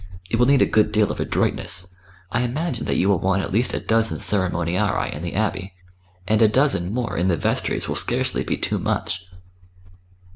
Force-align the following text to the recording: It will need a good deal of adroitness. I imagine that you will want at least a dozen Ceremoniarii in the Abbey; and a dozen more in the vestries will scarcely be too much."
It 0.31 0.37
will 0.37 0.47
need 0.47 0.63
a 0.63 0.65
good 0.65 0.91
deal 0.91 1.11
of 1.11 1.19
adroitness. 1.19 1.95
I 2.31 2.41
imagine 2.41 2.85
that 2.85 2.95
you 2.97 3.07
will 3.07 3.19
want 3.19 3.43
at 3.43 3.51
least 3.51 3.71
a 3.75 3.79
dozen 3.79 4.17
Ceremoniarii 4.17 5.13
in 5.13 5.21
the 5.21 5.35
Abbey; 5.35 5.75
and 6.27 6.41
a 6.41 6.47
dozen 6.47 6.91
more 6.91 7.15
in 7.15 7.27
the 7.27 7.37
vestries 7.37 7.87
will 7.87 7.95
scarcely 7.95 8.43
be 8.43 8.57
too 8.57 8.79
much." 8.79 9.27